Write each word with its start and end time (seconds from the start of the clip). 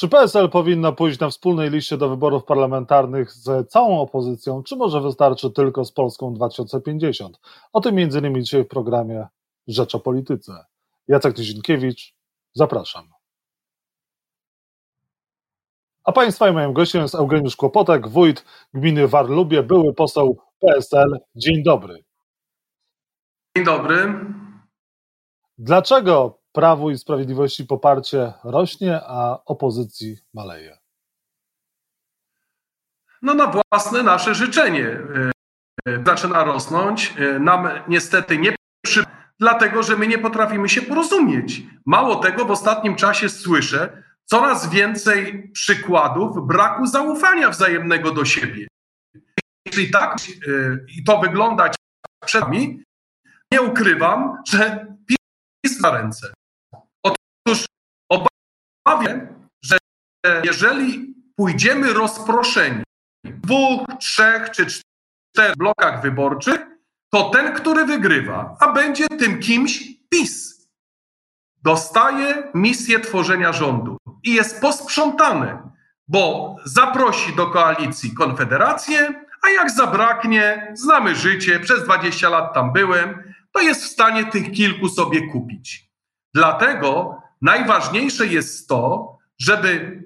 Czy 0.00 0.08
PSL 0.08 0.50
powinno 0.50 0.92
pójść 0.92 1.18
na 1.18 1.30
wspólnej 1.30 1.70
liście 1.70 1.96
do 1.96 2.08
wyborów 2.08 2.44
parlamentarnych 2.44 3.32
z 3.32 3.70
całą 3.70 4.00
opozycją, 4.00 4.62
czy 4.62 4.76
może 4.76 5.00
wystarczy 5.00 5.50
tylko 5.50 5.84
z 5.84 5.92
Polską 5.92 6.34
2050? 6.34 7.40
O 7.72 7.80
tym 7.80 7.94
między 7.94 8.18
innymi 8.18 8.42
dzisiaj 8.42 8.64
w 8.64 8.68
programie 8.68 9.26
Rzecz 9.66 9.94
o 9.94 10.00
Polityce. 10.00 10.64
Jacek 11.08 11.36
Tyzinkiewicz, 11.36 12.14
zapraszam. 12.52 13.10
A 16.04 16.12
Państwa 16.12 16.48
i 16.48 16.52
moim 16.52 16.72
gościem 16.72 17.02
jest 17.02 17.14
Eugeniusz 17.14 17.56
Kłopotek, 17.56 18.08
wójt 18.08 18.44
gminy 18.74 19.08
Warlubie, 19.08 19.62
były 19.62 19.94
poseł 19.94 20.38
PSL. 20.60 21.18
Dzień 21.34 21.62
dobry. 21.62 22.04
Dzień 23.56 23.64
dobry. 23.64 24.14
Dlaczego 25.58 26.39
Prawu 26.52 26.90
i 26.90 26.98
Sprawiedliwości 26.98 27.64
poparcie 27.64 28.32
rośnie, 28.44 29.00
a 29.06 29.38
opozycji 29.44 30.18
maleje? 30.34 30.78
No 33.22 33.34
na 33.34 33.62
własne 33.70 34.02
nasze 34.02 34.34
życzenie 34.34 34.86
e, 34.88 35.30
e, 35.88 36.04
zaczyna 36.06 36.44
rosnąć. 36.44 37.14
E, 37.18 37.38
nam 37.38 37.68
niestety 37.88 38.38
nie 38.38 38.56
przy... 38.84 39.04
dlatego, 39.38 39.82
że 39.82 39.96
my 39.96 40.06
nie 40.06 40.18
potrafimy 40.18 40.68
się 40.68 40.82
porozumieć. 40.82 41.62
Mało 41.86 42.16
tego, 42.16 42.44
w 42.44 42.50
ostatnim 42.50 42.96
czasie 42.96 43.28
słyszę 43.28 44.02
coraz 44.24 44.70
więcej 44.70 45.50
przykładów 45.52 46.46
braku 46.46 46.86
zaufania 46.86 47.50
wzajemnego 47.50 48.10
do 48.10 48.24
siebie. 48.24 48.68
Jeśli 49.66 49.90
tak 49.90 50.16
i 50.96 51.04
to 51.04 51.18
wyglądać 51.18 51.74
przed 52.24 52.42
nami, 52.42 52.82
nie 53.52 53.62
ukrywam, 53.62 54.42
że 54.48 54.86
PiS 55.06 55.80
na 55.80 55.90
ręce. 55.90 56.32
Że 59.62 59.78
jeżeli 60.44 61.14
pójdziemy 61.36 61.92
rozproszeni 61.92 62.82
w 63.24 63.40
dwóch, 63.40 63.86
trzech 64.00 64.50
czy 64.50 64.66
czterech 64.66 65.56
blokach 65.56 66.02
wyborczych, 66.02 66.66
to 67.12 67.30
ten, 67.30 67.54
który 67.54 67.84
wygrywa, 67.84 68.56
a 68.60 68.72
będzie 68.72 69.08
tym 69.08 69.38
kimś 69.38 69.84
PiS, 70.08 70.60
dostaje 71.62 72.50
misję 72.54 73.00
tworzenia 73.00 73.52
rządu 73.52 73.96
i 74.22 74.34
jest 74.34 74.60
posprzątany, 74.60 75.58
bo 76.08 76.56
zaprosi 76.64 77.36
do 77.36 77.46
koalicji 77.46 78.14
Konfederację, 78.14 79.24
a 79.42 79.50
jak 79.50 79.70
zabraknie, 79.70 80.72
znamy 80.74 81.14
życie, 81.14 81.60
przez 81.60 81.84
20 81.84 82.28
lat 82.28 82.54
tam 82.54 82.72
byłem, 82.72 83.34
to 83.52 83.60
jest 83.60 83.84
w 83.84 83.90
stanie 83.90 84.24
tych 84.26 84.52
kilku 84.52 84.88
sobie 84.88 85.28
kupić. 85.32 85.90
Dlatego 86.34 87.22
najważniejsze 87.42 88.26
jest 88.26 88.68
to, 88.68 89.18
żeby 89.38 90.02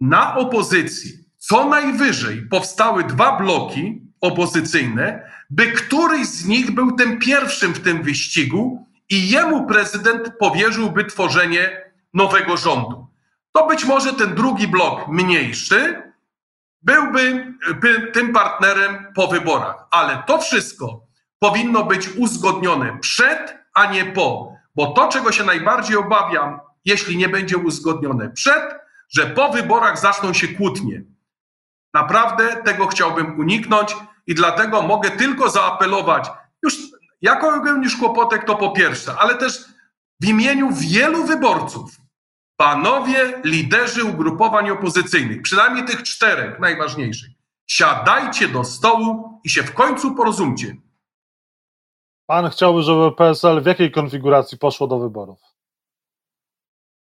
na 0.00 0.36
opozycji 0.36 1.12
co 1.38 1.68
najwyżej 1.68 2.42
powstały 2.50 3.04
dwa 3.04 3.38
bloki 3.38 4.02
opozycyjne, 4.20 5.30
by 5.50 5.72
któryś 5.72 6.26
z 6.26 6.46
nich 6.46 6.70
był 6.70 6.92
tym 6.92 7.18
pierwszym 7.18 7.74
w 7.74 7.80
tym 7.80 8.02
wyścigu 8.02 8.86
i 9.10 9.30
jemu 9.30 9.66
prezydent 9.66 10.32
powierzyłby 10.38 11.04
tworzenie 11.04 11.92
nowego 12.14 12.56
rządu. 12.56 13.06
To 13.52 13.66
być 13.66 13.84
może 13.84 14.12
ten 14.12 14.34
drugi 14.34 14.68
blok 14.68 15.08
mniejszy 15.08 16.02
byłby 16.82 17.54
tym 18.12 18.32
partnerem 18.32 19.06
po 19.14 19.28
wyborach, 19.28 19.86
ale 19.90 20.22
to 20.26 20.38
wszystko 20.38 21.06
powinno 21.38 21.84
być 21.84 22.08
uzgodnione 22.08 22.98
przed, 22.98 23.58
a 23.74 23.92
nie 23.92 24.04
po. 24.04 24.57
Bo 24.78 24.86
to, 24.86 25.08
czego 25.08 25.32
się 25.32 25.44
najbardziej 25.44 25.96
obawiam, 25.96 26.60
jeśli 26.84 27.16
nie 27.16 27.28
będzie 27.28 27.56
uzgodnione 27.56 28.30
przed, 28.30 28.74
że 29.10 29.26
po 29.26 29.52
wyborach 29.52 29.98
zaczną 29.98 30.32
się 30.32 30.48
kłótnie. 30.48 31.02
Naprawdę 31.94 32.62
tego 32.62 32.86
chciałbym 32.86 33.40
uniknąć 33.40 33.96
i 34.26 34.34
dlatego 34.34 34.82
mogę 34.82 35.10
tylko 35.10 35.50
zaapelować, 35.50 36.30
już 36.62 36.76
jako 37.22 37.54
Eugeniusz 37.54 37.96
Kłopotek 37.96 38.44
to 38.44 38.56
po 38.56 38.70
pierwsze, 38.70 39.14
ale 39.18 39.34
też 39.34 39.64
w 40.20 40.24
imieniu 40.24 40.70
wielu 40.72 41.24
wyborców, 41.24 41.96
panowie 42.56 43.40
liderzy 43.44 44.04
ugrupowań 44.04 44.70
opozycyjnych, 44.70 45.42
przynajmniej 45.42 45.84
tych 45.84 46.02
czterech 46.02 46.60
najważniejszych, 46.60 47.30
siadajcie 47.66 48.48
do 48.48 48.64
stołu 48.64 49.40
i 49.44 49.50
się 49.50 49.62
w 49.62 49.74
końcu 49.74 50.14
porozumcie. 50.14 50.76
Pan 52.28 52.50
chciałby, 52.50 52.82
żeby 52.82 53.12
PSL 53.12 53.62
w 53.62 53.66
jakiej 53.66 53.90
konfiguracji 53.90 54.58
poszło 54.58 54.86
do 54.86 54.98
wyborów? 54.98 55.38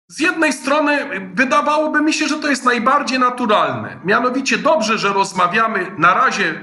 Z 0.08 0.20
jednej 0.20 0.52
strony 0.52 1.20
wydawałoby 1.34 2.02
mi 2.02 2.12
się, 2.12 2.28
że 2.28 2.38
to 2.38 2.50
jest 2.50 2.64
najbardziej 2.64 3.18
naturalne. 3.18 4.00
Mianowicie 4.04 4.58
dobrze, 4.58 4.98
że 4.98 5.12
rozmawiamy 5.12 5.90
na 5.98 6.14
razie 6.14 6.60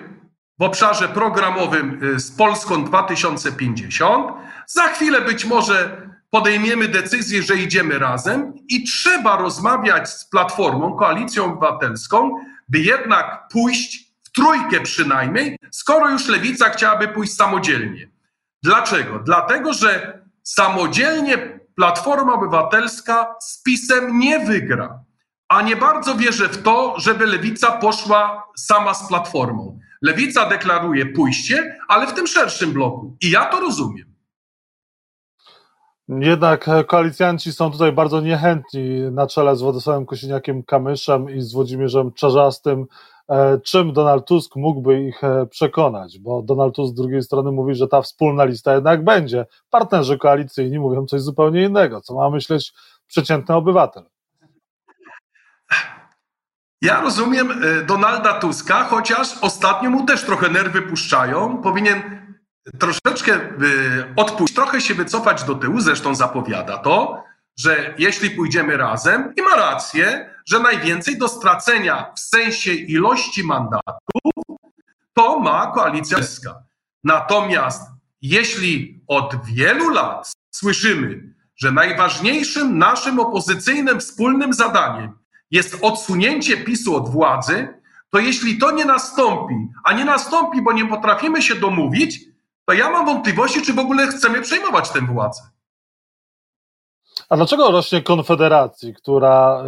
w 0.59 0.63
obszarze 0.63 1.09
programowym 1.09 2.03
y, 2.03 2.19
z 2.19 2.31
Polską 2.31 2.83
2050. 2.83 4.27
Za 4.67 4.87
chwilę 4.87 5.21
być 5.21 5.45
może 5.45 6.07
podejmiemy 6.29 6.87
decyzję, 6.87 7.43
że 7.43 7.55
idziemy 7.55 7.99
razem 7.99 8.53
i 8.69 8.83
trzeba 8.83 9.37
rozmawiać 9.37 10.09
z 10.09 10.29
Platformą, 10.29 10.95
Koalicją 10.95 11.45
Obywatelską, 11.45 12.31
by 12.69 12.79
jednak 12.79 13.47
pójść 13.51 14.13
w 14.23 14.31
trójkę 14.31 14.81
przynajmniej, 14.81 15.57
skoro 15.71 16.09
już 16.09 16.27
Lewica 16.27 16.69
chciałaby 16.69 17.07
pójść 17.07 17.33
samodzielnie. 17.33 18.10
Dlaczego? 18.63 19.19
Dlatego, 19.19 19.73
że 19.73 20.21
samodzielnie 20.43 21.59
Platforma 21.75 22.33
Obywatelska 22.33 23.35
z 23.39 23.63
PiSem 23.63 24.19
nie 24.19 24.45
wygra. 24.45 25.03
A 25.49 25.61
nie 25.61 25.75
bardzo 25.75 26.15
wierzę 26.15 26.49
w 26.49 26.63
to, 26.63 26.99
żeby 26.99 27.25
Lewica 27.25 27.71
poszła 27.71 28.47
sama 28.57 28.93
z 28.93 29.07
Platformą. 29.07 29.79
Lewica 30.01 30.49
deklaruje 30.49 31.05
pójście, 31.05 31.77
ale 31.87 32.07
w 32.07 32.13
tym 32.13 32.27
szerszym 32.27 32.73
bloku. 32.73 33.17
I 33.21 33.29
ja 33.31 33.45
to 33.45 33.59
rozumiem. 33.59 34.11
Jednak 36.07 36.69
koalicjanci 36.87 37.53
są 37.53 37.71
tutaj 37.71 37.91
bardzo 37.91 38.21
niechętni 38.21 39.01
na 39.11 39.27
czele 39.27 39.55
z 39.55 39.61
Władysławem 39.61 40.05
Kosiniakiem-Kamyszem 40.05 41.35
i 41.35 41.41
z 41.41 41.53
Włodzimierzem 41.53 42.11
Czarzastym. 42.13 42.85
E, 43.31 43.59
czym 43.59 43.93
Donald 43.93 44.25
Tusk 44.25 44.55
mógłby 44.55 45.01
ich 45.01 45.23
e, 45.23 45.45
przekonać? 45.45 46.19
Bo 46.19 46.41
Donald 46.41 46.75
Tusk 46.75 46.91
z 46.91 46.95
drugiej 46.95 47.21
strony 47.23 47.51
mówi, 47.51 47.75
że 47.75 47.87
ta 47.87 48.01
wspólna 48.01 48.43
lista 48.43 48.73
jednak 48.73 49.03
będzie. 49.03 49.45
Partnerzy 49.69 50.17
koalicyjni 50.17 50.79
mówią 50.79 51.05
coś 51.05 51.21
zupełnie 51.21 51.63
innego. 51.63 52.01
Co 52.01 52.15
ma 52.15 52.29
myśleć 52.29 52.73
przeciętny 53.07 53.55
obywatel? 53.55 54.03
Ja 56.81 57.01
rozumiem 57.01 57.51
e, 57.51 57.85
Donalda 57.85 58.39
Tuska, 58.39 58.83
chociaż 58.83 59.37
ostatnio 59.41 59.89
mu 59.89 60.05
też 60.05 60.25
trochę 60.25 60.49
nerwy 60.49 60.81
puszczają. 60.81 61.57
Powinien 61.57 62.21
troszeczkę 62.79 63.39
odpuścić, 64.15 64.55
trochę 64.55 64.81
się 64.81 64.93
wycofać 64.93 65.43
do 65.43 65.55
tyłu, 65.55 65.79
zresztą 65.79 66.15
zapowiada 66.15 66.77
to, 66.77 67.23
że 67.61 67.93
jeśli 67.97 68.29
pójdziemy 68.29 68.77
razem, 68.77 69.33
i 69.37 69.41
ma 69.41 69.55
rację, 69.55 70.29
że 70.45 70.59
najwięcej 70.59 71.17
do 71.17 71.27
stracenia 71.27 72.13
w 72.15 72.19
sensie 72.19 72.73
ilości 72.73 73.43
mandatów, 73.43 74.21
to 75.13 75.39
ma 75.39 75.71
koalicja 75.75 76.17
polska. 76.17 76.63
Natomiast 77.03 77.81
jeśli 78.21 79.01
od 79.07 79.45
wielu 79.45 79.89
lat 79.89 80.31
słyszymy, 80.51 81.33
że 81.55 81.71
najważniejszym 81.71 82.77
naszym 82.77 83.19
opozycyjnym 83.19 83.99
wspólnym 83.99 84.53
zadaniem 84.53 85.11
jest 85.51 85.77
odsunięcie 85.81 86.57
PiSu 86.57 86.95
od 86.95 87.09
władzy, 87.09 87.67
to 88.09 88.19
jeśli 88.19 88.57
to 88.57 88.71
nie 88.71 88.85
nastąpi, 88.85 89.55
a 89.83 89.93
nie 89.93 90.05
nastąpi, 90.05 90.61
bo 90.61 90.73
nie 90.73 90.85
potrafimy 90.85 91.41
się 91.41 91.55
domówić, 91.55 92.19
to 92.65 92.73
ja 92.73 92.89
mam 92.89 93.05
wątpliwości, 93.05 93.61
czy 93.61 93.73
w 93.73 93.79
ogóle 93.79 94.07
chcemy 94.07 94.41
przejmować 94.41 94.89
tę 94.89 95.01
władzę. 95.01 95.41
A 97.31 97.35
dlaczego 97.35 97.71
rośnie 97.71 98.01
Konfederacji, 98.01 98.93
która 98.93 99.63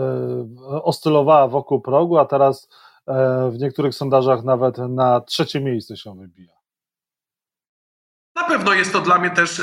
y, 0.73 0.83
oscylowała 0.83 1.47
wokół 1.47 1.81
progu, 1.81 2.17
a 2.17 2.25
teraz 2.25 2.63
y, 2.63 3.11
w 3.51 3.59
niektórych 3.59 3.95
sondażach 3.95 4.43
nawet 4.43 4.77
na 4.77 5.21
trzecie 5.21 5.61
miejsce 5.61 5.97
się 5.97 6.15
wybija? 6.15 6.53
Na 8.35 8.43
pewno 8.43 8.73
jest 8.73 8.93
to 8.93 9.01
dla 9.01 9.19
mnie 9.19 9.29
też 9.29 9.57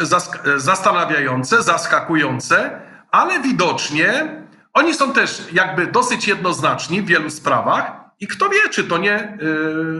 zastanawiające, 0.56 1.62
zaskakujące, 1.62 2.80
ale 3.10 3.42
widocznie 3.42 4.42
oni 4.72 4.94
są 4.94 5.12
też 5.12 5.52
jakby 5.52 5.86
dosyć 5.86 6.28
jednoznaczni 6.28 7.02
w 7.02 7.06
wielu 7.06 7.30
sprawach 7.30 8.10
i 8.20 8.26
kto 8.26 8.48
wie, 8.48 8.68
czy 8.70 8.84
to 8.84 8.98
nie 8.98 9.38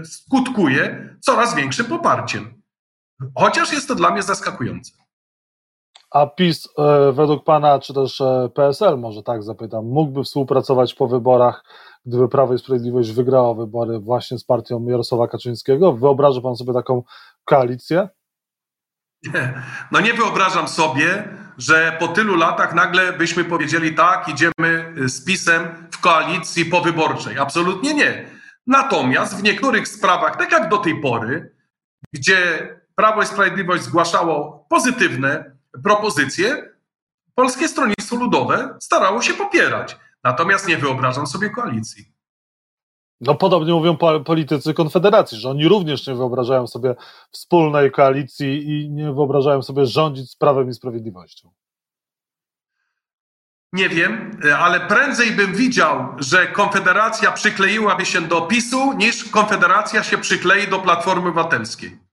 y, 0.03 0.05
skutkuje 0.05 1.17
coraz 1.21 1.55
większym 1.55 1.87
poparciem. 1.87 2.63
Chociaż 3.35 3.73
jest 3.73 3.89
to 3.89 3.95
dla 3.95 4.11
mnie 4.11 4.23
zaskakujące. 4.23 5.10
A 6.11 6.27
PiS 6.27 6.67
y, 6.67 7.13
według 7.13 7.45
Pana, 7.45 7.79
czy 7.79 7.95
też 7.95 8.21
y, 8.21 8.51
PSL, 8.55 8.99
może 8.99 9.23
tak 9.23 9.43
zapytam, 9.43 9.87
mógłby 9.87 10.25
współpracować 10.25 10.95
po 10.95 11.09
wyborach, 11.09 11.65
gdyby 12.07 12.29
Prawo 12.29 12.55
i 12.55 12.59
Sprawiedliwość 12.59 13.13
wygrało 13.13 13.55
wybory 13.55 13.99
właśnie 13.99 14.39
z 14.39 14.45
partią 14.45 14.87
Jarosława 14.87 15.29
Kaczyńskiego? 15.29 15.93
Wyobraża 15.93 16.41
Pan 16.41 16.57
sobie 16.57 16.73
taką 16.73 17.03
koalicję? 17.45 18.09
No 19.93 20.01
nie 20.01 20.15
wyobrażam 20.15 20.69
sobie, 20.69 21.29
że 21.59 21.97
po 21.99 22.09
tylu 22.09 22.37
latach 22.37 22.75
nagle 22.75 23.13
byśmy 23.13 23.45
powiedzieli 23.45 23.95
tak, 23.95 24.29
idziemy 24.29 24.95
z 24.97 25.25
PiSem 25.25 25.89
w 25.93 26.01
koalicji 26.01 26.65
powyborczej. 26.65 27.39
Absolutnie 27.39 27.95
nie. 27.95 28.31
Natomiast 28.67 29.41
w 29.41 29.43
niektórych 29.43 29.89
sprawach, 29.89 30.37
tak 30.37 30.53
jak 30.53 30.69
do 30.69 30.79
tej 30.79 31.01
pory, 31.01 31.55
gdzie 32.13 32.69
Prawo 32.95 33.23
i 33.23 33.27
Sprawiedliwość 33.27 33.83
zgłaszało 33.83 34.67
pozytywne 34.71 35.60
propozycje, 35.85 36.71
Polskie 37.35 37.69
Stronnictwo 37.69 38.17
Ludowe 38.17 38.77
starało 38.81 39.23
się 39.23 39.35
popierać. 39.35 39.97
Natomiast 40.25 40.69
nie 40.69 40.77
wyobrażam 40.77 41.27
sobie 41.27 41.51
koalicji. 41.51 42.13
No 43.21 43.35
podobnie 43.35 43.73
mówią 43.73 43.97
politycy 44.25 44.75
Konfederacji, 44.75 45.39
że 45.39 45.51
oni 45.51 45.69
również 45.69 46.07
nie 46.07 46.15
wyobrażają 46.15 46.67
sobie 46.67 46.95
wspólnej 47.31 47.93
koalicji 47.93 48.69
i 48.69 48.91
nie 48.91 49.13
wyobrażają 49.13 49.63
sobie 49.63 49.87
rządzić 49.87 50.31
z 50.31 50.37
Prawem 50.37 50.69
i 50.69 50.75
Sprawiedliwością. 50.75 51.51
Nie 53.73 53.89
wiem, 53.89 54.41
ale 54.59 54.81
prędzej 54.81 55.33
bym 55.33 55.55
widział, 55.55 56.15
że 56.19 56.47
Konfederacja 56.47 57.33
przykleiłaby 57.33 58.07
się 58.07 58.21
do 58.21 58.41
PiSu, 58.41 58.93
niż 58.93 59.25
Konfederacja 59.25 60.03
się 60.03 60.19
przyklei 60.19 60.69
do 60.69 60.79
Platformy 60.79 61.29
Obywatelskiej. 61.29 62.10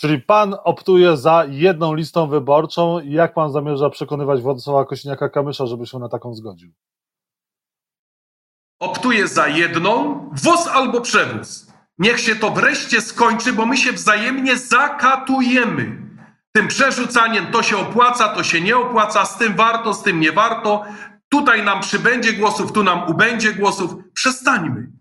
Czyli 0.00 0.22
pan 0.22 0.56
optuje 0.64 1.16
za 1.16 1.44
jedną 1.48 1.94
listą 1.94 2.28
wyborczą. 2.28 3.00
Jak 3.04 3.34
pan 3.34 3.52
zamierza 3.52 3.90
przekonywać 3.90 4.42
Władysława 4.42 4.82
Kośniaka-Kamysza, 4.82 5.66
żeby 5.66 5.86
się 5.86 5.98
na 5.98 6.08
taką 6.08 6.34
zgodził? 6.34 6.72
Optuje 8.80 9.28
za 9.28 9.48
jedną, 9.48 10.20
wóz 10.32 10.66
albo 10.66 11.00
przewóz. 11.00 11.72
Niech 11.98 12.20
się 12.20 12.36
to 12.36 12.50
wreszcie 12.50 13.00
skończy, 13.00 13.52
bo 13.52 13.66
my 13.66 13.76
się 13.76 13.92
wzajemnie 13.92 14.56
zakatujemy. 14.56 16.08
Tym 16.52 16.68
przerzucaniem 16.68 17.52
to 17.52 17.62
się 17.62 17.76
opłaca, 17.76 18.28
to 18.28 18.44
się 18.44 18.60
nie 18.60 18.76
opłaca, 18.76 19.24
z 19.24 19.38
tym 19.38 19.56
warto, 19.56 19.94
z 19.94 20.02
tym 20.02 20.20
nie 20.20 20.32
warto. 20.32 20.84
Tutaj 21.28 21.64
nam 21.64 21.80
przybędzie 21.80 22.32
głosów, 22.32 22.72
tu 22.72 22.82
nam 22.82 23.10
ubędzie 23.10 23.52
głosów. 23.52 23.94
Przestańmy. 24.14 24.97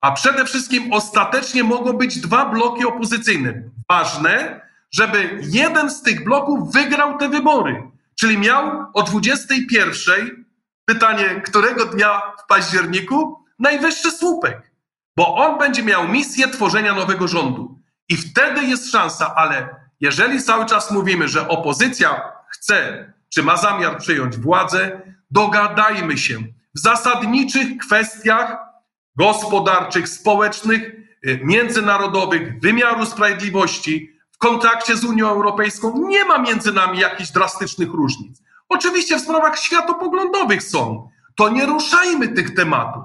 A 0.00 0.12
przede 0.12 0.44
wszystkim 0.44 0.92
ostatecznie 0.92 1.64
mogą 1.64 1.92
być 1.92 2.20
dwa 2.20 2.46
bloki 2.46 2.84
opozycyjne. 2.84 3.62
Ważne, 3.88 4.60
żeby 4.90 5.40
jeden 5.42 5.90
z 5.90 6.02
tych 6.02 6.24
bloków 6.24 6.72
wygrał 6.72 7.18
te 7.18 7.28
wybory. 7.28 7.82
Czyli 8.20 8.38
miał 8.38 8.86
o 8.94 9.02
21 9.02 10.44
pytanie, 10.84 11.42
którego 11.44 11.86
dnia 11.86 12.22
w 12.44 12.46
październiku? 12.46 13.44
Najwyższy 13.58 14.10
słupek. 14.10 14.70
Bo 15.16 15.36
on 15.36 15.58
będzie 15.58 15.82
miał 15.82 16.08
misję 16.08 16.48
tworzenia 16.48 16.94
nowego 16.94 17.28
rządu. 17.28 17.80
I 18.08 18.16
wtedy 18.16 18.64
jest 18.64 18.90
szansa, 18.90 19.34
ale 19.34 19.68
jeżeli 20.00 20.42
cały 20.42 20.66
czas 20.66 20.90
mówimy, 20.90 21.28
że 21.28 21.48
opozycja 21.48 22.22
chce, 22.48 23.12
czy 23.28 23.42
ma 23.42 23.56
zamiar 23.56 23.98
przyjąć 23.98 24.36
władzę, 24.36 25.00
dogadajmy 25.30 26.18
się 26.18 26.38
w 26.74 26.78
zasadniczych 26.78 27.78
kwestiach 27.78 28.69
gospodarczych, 29.16 30.08
społecznych, 30.08 30.82
y, 31.26 31.40
międzynarodowych, 31.44 32.60
wymiaru 32.60 33.06
sprawiedliwości, 33.06 34.12
w 34.32 34.38
kontakcie 34.38 34.96
z 34.96 35.04
Unią 35.04 35.28
Europejską. 35.28 36.08
Nie 36.08 36.24
ma 36.24 36.38
między 36.38 36.72
nami 36.72 36.98
jakichś 36.98 37.30
drastycznych 37.30 37.90
różnic. 37.90 38.42
Oczywiście 38.68 39.18
w 39.18 39.20
sprawach 39.20 39.58
światopoglądowych 39.58 40.62
są. 40.62 41.10
To 41.34 41.48
nie 41.48 41.66
ruszajmy 41.66 42.28
tych 42.28 42.54
tematów. 42.54 43.02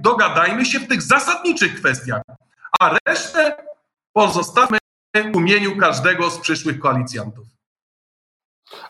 Dogadajmy 0.00 0.66
się 0.66 0.80
w 0.80 0.88
tych 0.88 1.02
zasadniczych 1.02 1.74
kwestiach, 1.74 2.22
a 2.80 2.98
resztę 3.06 3.54
pozostawmy 4.12 4.78
w 5.14 5.36
umieniu 5.36 5.76
każdego 5.76 6.30
z 6.30 6.38
przyszłych 6.38 6.78
koalicjantów. 6.78 7.51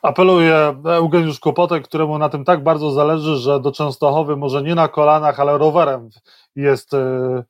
Apeluje 0.02 0.76
Eugeniusz 0.84 1.40
Kłopotek, 1.40 1.84
któremu 1.84 2.18
na 2.18 2.28
tym 2.28 2.44
tak 2.44 2.62
bardzo 2.62 2.90
zależy, 2.90 3.36
że 3.36 3.60
do 3.60 3.72
Częstochowy 3.72 4.36
może 4.36 4.62
nie 4.62 4.74
na 4.74 4.88
kolanach, 4.88 5.40
ale 5.40 5.58
rowerem 5.58 6.08
jest 6.56 6.94
e, 6.94 6.98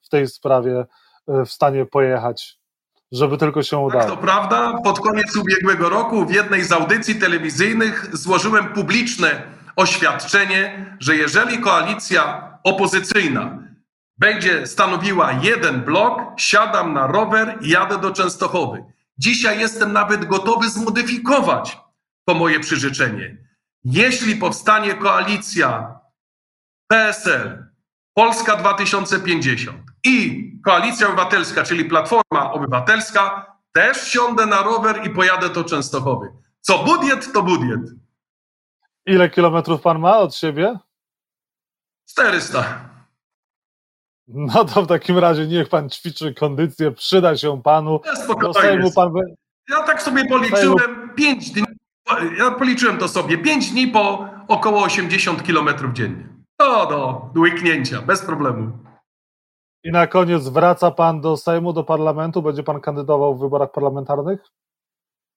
w 0.03 0.09
tej 0.09 0.29
sprawie 0.29 0.87
e, 1.29 1.45
w 1.45 1.53
stanie 1.53 1.87
pojechać, 1.87 2.59
żeby 3.13 3.39
tylko 3.39 3.63
się 3.63 3.79
udało. 3.79 4.05
Tak, 4.05 4.11
to 4.11 4.17
prawda. 4.17 4.73
Pod 4.85 5.01
koniec 5.01 5.37
ubiegłego 5.37 5.89
roku 5.89 6.27
w 6.27 6.35
jednej 6.35 6.63
z 6.63 6.73
audycji 6.73 7.15
telewizyjnych 7.15 8.17
złożyłem 8.17 8.73
publiczne 8.73 9.43
oświadczenie, 9.77 10.97
że 11.01 11.17
jeżeli 11.17 11.59
koalicja 11.59 12.49
opozycyjna 12.65 13.59
będzie 14.19 14.67
stanowiła 14.67 15.33
jeden 15.33 15.81
blok, 15.81 16.21
siadam 16.37 16.95
na 16.95 17.07
rower 17.07 17.59
i 17.61 17.69
jadę 17.69 17.99
do 17.99 18.11
Częstochowy. 18.11 18.85
Dzisiaj 19.19 19.61
jestem 19.61 19.93
nawet 19.93 20.25
gotowy 20.25 20.71
zmodyfikować 20.71 21.79
to 22.25 22.35
moje 22.35 22.61
przyrzeczenie. 22.61 23.37
Jeśli 23.85 24.37
powstanie 24.37 24.95
koalicja 24.95 26.01
PSL, 26.87 27.67
Polska 28.15 28.57
2050 28.57 29.79
i 30.05 30.43
Koalicja 30.65 31.07
Obywatelska, 31.07 31.63
czyli 31.63 31.85
Platforma 31.85 32.53
Obywatelska, 32.53 33.53
też 33.73 34.07
siądę 34.07 34.47
na 34.47 34.63
rower 34.63 35.07
i 35.07 35.11
pojadę 35.11 35.49
do 35.49 35.65
Częstochowy. 35.65 36.29
Co 36.61 36.85
budiet, 36.85 37.33
to 37.33 37.43
budiet. 37.43 37.81
Ile 39.07 39.31
kilometrów 39.31 39.81
pan 39.81 39.99
ma 39.99 40.19
od 40.19 40.35
siebie? 40.35 40.79
400. 42.09 42.89
No 44.29 44.65
to 44.65 44.83
w 44.83 44.87
takim 44.87 45.19
razie 45.19 45.47
niech 45.47 45.69
pan 45.69 45.91
ćwiczy 45.91 46.35
kondycję, 46.35 46.93
przyda 46.93 47.37
się 47.37 47.63
panu. 47.63 48.01
Ja, 48.05 48.91
pan... 48.95 49.13
ja 49.71 49.83
tak 49.83 50.03
sobie 50.03 50.29
policzyłem 50.29 51.11
5 51.17 51.51
dni 51.51 51.65
ja 52.39 52.51
policzyłem 52.51 52.99
to 52.99 53.09
sobie, 53.09 53.39
5 53.39 53.71
dni 53.71 53.89
po 53.89 54.29
około 54.49 54.83
80 54.83 55.43
km 55.43 55.93
dziennie. 55.93 56.29
To 56.57 56.87
do 57.35 57.41
łyknięcia, 57.41 58.03
bez 58.03 58.23
problemu. 58.23 58.79
I 59.85 59.91
na 59.91 60.07
koniec 60.07 60.49
wraca 60.49 60.91
pan 60.91 61.21
do 61.21 61.37
Sejmu, 61.37 61.73
do 61.73 61.85
parlamentu? 61.85 62.43
Będzie 62.43 62.63
pan 62.63 62.81
kandydował 62.81 63.37
w 63.37 63.41
wyborach 63.41 63.73
parlamentarnych? 63.73 64.41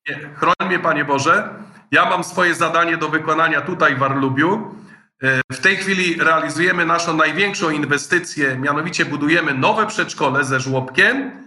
Nie, 0.10 0.16
chroń 0.16 0.56
mnie 0.68 0.80
Panie 0.80 1.06
Boże. 1.06 1.50
Ja 1.92 2.10
mam 2.10 2.24
swoje 2.24 2.54
zadanie 2.54 2.98
do 2.98 3.10
wykonania 3.10 3.62
tutaj 3.62 3.96
w 3.96 4.04
Arlubiu. 4.04 4.76
E, 5.24 5.42
w 5.52 5.60
tej 5.60 5.78
chwili 5.78 6.24
realizujemy 6.24 6.86
naszą 6.86 7.18
największą 7.18 7.70
inwestycję, 7.70 8.58
mianowicie 8.58 9.06
budujemy 9.06 9.54
nowe 9.54 9.88
przedszkole 9.88 10.44
ze 10.44 10.60
żłobkiem 10.60 11.45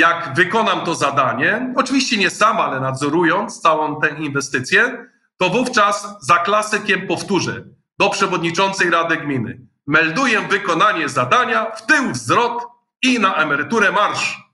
jak 0.00 0.34
wykonam 0.34 0.80
to 0.80 0.94
zadanie, 0.94 1.72
oczywiście 1.76 2.16
nie 2.16 2.30
sam, 2.30 2.56
ale 2.56 2.80
nadzorując 2.80 3.60
całą 3.60 4.00
tę 4.00 4.08
inwestycję, 4.18 5.06
to 5.36 5.50
wówczas 5.50 6.16
za 6.20 6.36
klasykiem 6.36 7.06
powtórzę 7.06 7.64
do 7.98 8.10
przewodniczącej 8.10 8.90
Rady 8.90 9.16
Gminy. 9.16 9.60
Melduję 9.86 10.40
wykonanie 10.40 11.08
zadania, 11.08 11.70
w 11.70 11.86
tył 11.86 12.10
wzrok 12.12 12.68
i 13.02 13.20
na 13.20 13.34
emeryturę 13.34 13.92
marsz. 13.92 14.49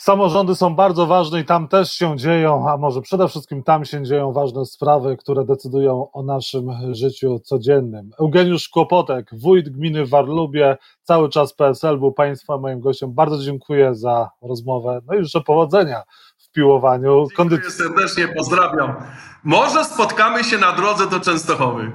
Samorządy 0.00 0.54
są 0.54 0.74
bardzo 0.74 1.06
ważne 1.06 1.40
i 1.40 1.44
tam 1.44 1.68
też 1.68 1.92
się 1.92 2.16
dzieją, 2.16 2.68
a 2.68 2.76
może 2.76 3.02
przede 3.02 3.28
wszystkim 3.28 3.62
tam 3.62 3.84
się 3.84 4.04
dzieją 4.04 4.32
ważne 4.32 4.66
sprawy, 4.66 5.16
które 5.16 5.44
decydują 5.44 6.12
o 6.12 6.22
naszym 6.22 6.70
życiu 6.94 7.40
codziennym. 7.40 8.10
Eugeniusz 8.20 8.68
Kłopotek, 8.68 9.30
wójt 9.32 9.68
gminy 9.68 10.06
Warlubie, 10.06 10.76
cały 11.02 11.28
czas 11.28 11.54
PSL 11.54 11.98
był 11.98 12.12
Państwa 12.12 12.58
moim 12.58 12.80
gościem. 12.80 13.14
Bardzo 13.14 13.38
dziękuję 13.38 13.94
za 13.94 14.30
rozmowę, 14.42 15.00
no 15.06 15.14
i 15.14 15.24
życzę 15.24 15.40
powodzenia 15.40 16.02
w 16.38 16.50
piłowaniu. 16.50 17.26
Dziękuję 17.38 17.70
serdecznie, 17.70 18.28
pozdrawiam. 18.28 18.94
Może 19.44 19.84
spotkamy 19.84 20.44
się 20.44 20.58
na 20.58 20.72
drodze 20.72 21.06
do 21.06 21.20
Częstochowy. 21.20 21.92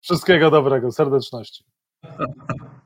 Wszystkiego 0.00 0.50
dobrego, 0.50 0.92
serdeczności. 0.92 1.64